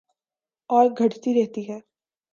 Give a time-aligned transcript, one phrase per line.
[0.69, 1.79] اور گھٹتی رہتی ہے